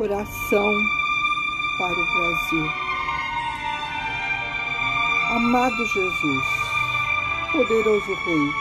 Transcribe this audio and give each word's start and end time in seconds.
Oração 0.00 0.72
para 1.76 1.92
o 1.92 2.06
Brasil. 2.14 2.70
Amado 5.30 5.86
Jesus, 5.86 6.44
poderoso 7.50 8.14
Rei, 8.24 8.52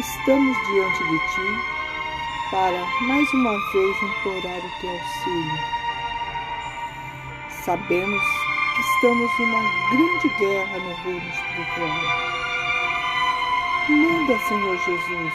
estamos 0.00 0.56
diante 0.68 1.04
de 1.04 1.18
Ti 1.18 1.48
para 2.50 2.86
mais 3.02 3.30
uma 3.34 3.52
vez 3.52 3.96
implorar 4.02 4.58
o 4.64 4.80
Teu 4.80 4.90
auxílio. 4.90 5.58
Sabemos 7.50 8.22
que 8.76 8.80
estamos 8.80 9.30
em 9.40 9.44
uma 9.44 9.62
grande 9.90 10.28
guerra 10.38 10.78
no 10.78 10.94
reino 11.04 11.28
espiritual. 11.28 12.00
Manda, 13.90 14.38
Senhor 14.38 14.78
Jesus, 14.78 15.34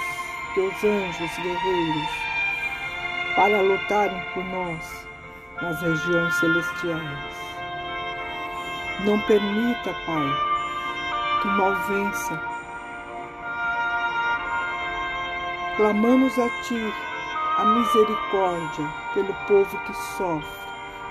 Teus 0.55 0.83
anjos 0.83 1.37
guerreiros 1.43 2.32
para 3.35 3.61
lutarem 3.61 4.21
por 4.33 4.43
nós 4.45 5.07
nas 5.61 5.81
regiões 5.81 6.33
celestiais. 6.35 7.43
Não 9.05 9.19
permita, 9.21 9.93
Pai, 10.05 10.29
que 11.41 11.47
o 11.47 11.51
mal 11.51 11.75
vença. 11.87 12.41
Clamamos 15.77 16.37
a 16.37 16.49
Ti 16.63 16.93
a 17.57 17.65
misericórdia 17.65 18.89
pelo 19.13 19.33
povo 19.47 19.77
que 19.85 19.93
sofre, 19.93 20.67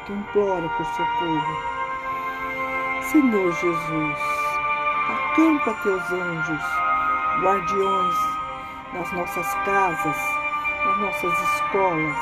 que 0.06 0.12
implora 0.12 0.68
por 0.68 0.86
socorro. 0.86 1.72
Senhor 3.10 3.52
Jesus, 3.52 4.20
acampa 5.08 5.74
Teus 5.82 6.12
anjos, 6.12 6.62
guardiões 7.42 8.16
nas 8.94 9.12
nossas 9.12 9.54
casas, 9.64 10.41
nas 10.84 10.98
nossas 10.98 11.40
escolas, 11.54 12.16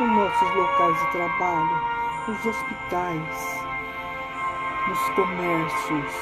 nos 0.00 0.10
nossos 0.10 0.54
locais 0.54 0.98
de 0.98 1.06
trabalho, 1.12 1.80
nos 2.26 2.46
hospitais, 2.46 3.66
nos 4.88 5.08
comércios, 5.10 6.12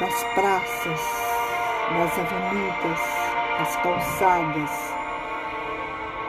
nas 0.00 0.24
praças, 0.34 1.00
nas 1.92 2.18
avenidas, 2.18 3.00
nas 3.58 3.76
calçadas 3.76 4.94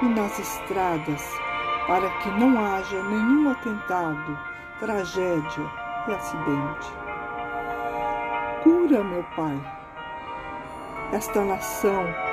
e 0.02 0.06
nas 0.06 0.40
estradas, 0.40 1.40
para 1.88 2.09
que 2.09 2.30
não 2.31 2.59
haja 2.66 3.02
nenhum 3.02 3.50
atentado, 3.50 4.38
tragédia 4.80 5.72
e 6.08 6.12
acidente. 6.12 6.94
Cura, 8.64 9.03
meu 9.03 9.23
Pai, 9.36 9.59
esta 11.14 11.44
nação 11.45 12.33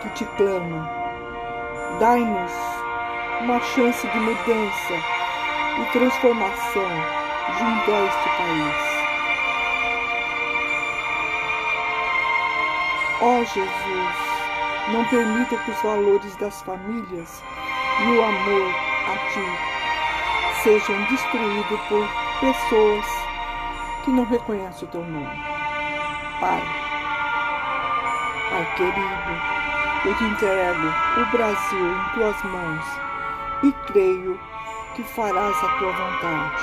que 0.00 0.08
te 0.10 0.24
clama. 0.36 0.88
Dai-nos 1.98 2.52
uma 3.40 3.60
chance 3.60 4.06
de 4.06 4.18
mudança 4.18 4.94
e 5.80 5.92
transformação 5.92 6.90
junto 7.58 7.92
a 7.92 8.04
este 8.04 8.28
país. 8.36 8.90
Ó 13.22 13.40
oh, 13.40 13.44
Jesus, 13.44 14.30
não 14.92 15.04
permita 15.06 15.56
que 15.56 15.70
os 15.70 15.82
valores 15.82 16.36
das 16.36 16.62
famílias 16.62 17.42
e 18.00 18.16
o 18.16 18.24
amor 18.24 18.74
a 19.08 19.16
Ti 19.32 20.62
sejam 20.62 21.04
destruídos 21.04 21.80
por 21.88 22.08
pessoas 22.40 23.06
que 24.04 24.10
não 24.10 24.24
reconhecem 24.24 24.88
o 24.88 24.90
Teu 24.90 25.04
nome. 25.04 25.38
Pai, 26.40 26.62
Pai 28.50 28.74
querido, 28.76 29.59
eu 30.04 30.14
te 30.14 30.24
entrego 30.24 30.86
o 31.18 31.24
Brasil 31.26 31.92
em 31.92 32.14
tuas 32.14 32.42
mãos 32.44 32.84
e 33.62 33.72
creio 33.92 34.40
que 34.94 35.02
farás 35.02 35.56
a 35.62 35.68
tua 35.78 35.92
vontade. 35.92 36.62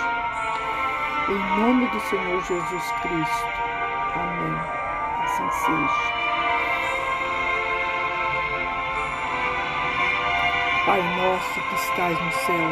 Em 1.29 1.59
nome 1.59 1.87
do 1.87 1.99
Senhor 1.99 2.41
Jesus 2.43 2.91
Cristo. 3.01 3.47
Amém. 4.15 4.59
Assim 5.23 5.51
seja. 5.51 6.17
Pai 10.85 11.01
nosso 11.17 11.61
que 11.61 11.75
estás 11.75 12.19
no 12.19 12.31
céu, 12.31 12.71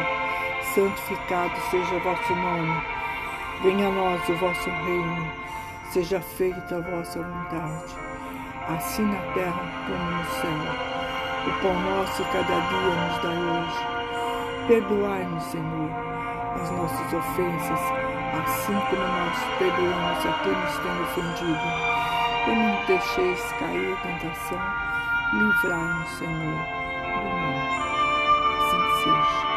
santificado 0.74 1.60
seja 1.70 1.94
o 1.94 2.00
vosso 2.00 2.34
nome. 2.34 2.82
Venha 3.62 3.86
a 3.86 3.90
nós 3.92 4.28
o 4.28 4.34
vosso 4.36 4.68
reino. 4.68 5.32
Seja 5.90 6.20
feita 6.20 6.76
a 6.76 6.80
vossa 6.80 7.22
vontade 7.22 8.16
assim 8.68 9.04
na 9.04 9.20
terra 9.32 9.62
como 9.86 10.10
no 10.10 10.24
céu. 10.24 10.96
O 11.46 11.50
pão 11.62 11.74
nosso 11.80 12.24
cada 12.24 12.42
dia 12.42 12.94
nos 12.96 13.22
dai 13.22 13.38
hoje. 13.38 13.96
Perdoai-nos, 14.66 15.44
Senhor, 15.44 15.90
as 16.60 16.70
nossas 16.72 17.12
ofensas, 17.12 17.80
assim 18.44 18.74
como 18.90 19.06
nós 19.06 19.38
perdoamos 19.58 20.26
a 20.26 20.32
quem 20.42 20.52
nos 20.52 20.78
tem 20.78 21.02
ofendido. 21.02 21.66
E 22.46 22.54
não 22.54 22.86
deixeis 22.86 23.52
cair 23.58 23.90
em 23.90 23.96
tentação, 23.96 24.60
livrai-nos, 25.32 26.10
Senhor, 26.18 26.58
do 27.14 27.28
mal. 27.30 27.54
Assim 28.58 28.82
seja. 29.04 29.55